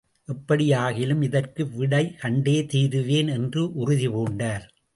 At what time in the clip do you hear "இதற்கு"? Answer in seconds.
1.21-1.67